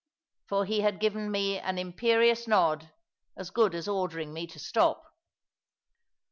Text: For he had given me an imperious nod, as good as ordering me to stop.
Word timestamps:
For 0.47 0.65
he 0.65 0.79
had 0.79 0.99
given 0.99 1.29
me 1.29 1.59
an 1.59 1.77
imperious 1.77 2.47
nod, 2.47 2.91
as 3.37 3.51
good 3.51 3.75
as 3.75 3.87
ordering 3.87 4.33
me 4.33 4.47
to 4.47 4.57
stop. 4.57 5.13